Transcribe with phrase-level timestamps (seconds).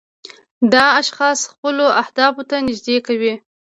[0.73, 3.33] دا اشخاص خپلو اهدافو ته نږدې کوي.